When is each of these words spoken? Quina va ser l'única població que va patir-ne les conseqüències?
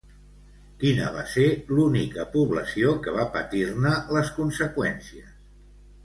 Quina 0.83 1.09
va 1.17 1.25
ser 1.33 1.43
l'única 1.79 2.23
població 2.35 2.93
que 3.03 3.13
va 3.17 3.25
patir-ne 3.35 3.91
les 4.17 4.33
conseqüències? 4.39 5.29